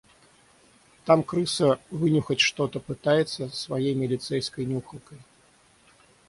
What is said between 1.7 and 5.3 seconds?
вынюхать что-то пытается своей милицейской нюхалкой.